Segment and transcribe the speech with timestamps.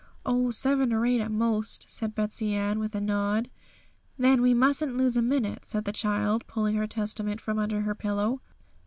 [0.25, 3.51] 'Oh, seven or eight at most,' said Betsey Ann, with a nod.
[4.17, 7.93] 'Then we mustn't lose a minute,' said the child, pulling her Testament from under her
[7.93, 8.41] pillow.